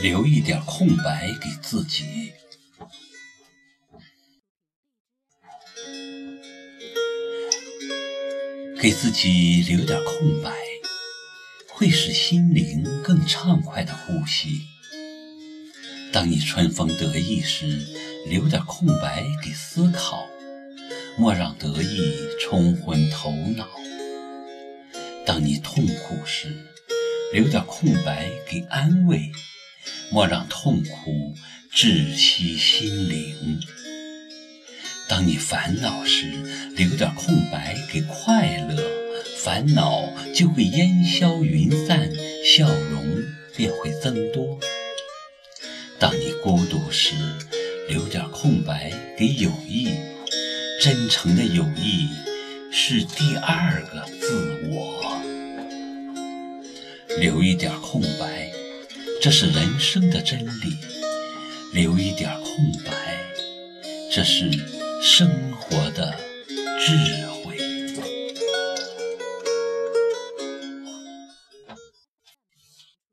[0.00, 2.32] 留一点空白给自己，
[8.80, 10.52] 给自己留点空白，
[11.68, 14.60] 会使心灵更畅快的呼吸。
[16.12, 17.84] 当你春风得意时，
[18.28, 20.28] 留点空白给思考，
[21.18, 23.68] 莫让得意冲昏头脑。
[25.26, 26.56] 当你痛苦时，
[27.32, 29.30] 留点空白给安慰，
[30.10, 31.34] 莫让痛苦
[31.74, 33.60] 窒息心灵。
[35.08, 36.26] 当你烦恼时，
[36.76, 38.90] 留点空白给快乐，
[39.36, 42.10] 烦恼就会烟消云散，
[42.44, 43.22] 笑容
[43.56, 44.58] 便会增多。
[45.98, 47.14] 当你孤独时，
[47.88, 49.88] 留点空白给友谊，
[50.80, 52.08] 真诚的友谊
[52.70, 55.22] 是第二个自我。
[57.18, 58.47] 留一点空白，
[59.28, 60.70] 这是人生的真理；
[61.74, 62.90] 留一点空白，
[64.10, 64.50] 这是
[65.02, 66.18] 生活的
[66.80, 67.27] 智慧。